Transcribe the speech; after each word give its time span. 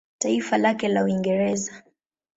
Taifa 0.19 0.57
lake 0.57 0.87
Uingereza. 1.01 1.83